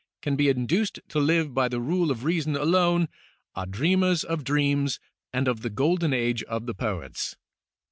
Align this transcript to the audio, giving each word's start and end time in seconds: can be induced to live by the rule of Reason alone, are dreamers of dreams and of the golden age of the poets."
can 0.23 0.35
be 0.35 0.49
induced 0.49 0.99
to 1.07 1.19
live 1.19 1.53
by 1.53 1.67
the 1.67 1.79
rule 1.79 2.09
of 2.09 2.23
Reason 2.23 2.55
alone, 2.55 3.07
are 3.53 3.67
dreamers 3.67 4.23
of 4.23 4.43
dreams 4.43 4.99
and 5.31 5.47
of 5.47 5.61
the 5.61 5.69
golden 5.69 6.11
age 6.11 6.41
of 6.45 6.65
the 6.65 6.73
poets." 6.73 7.35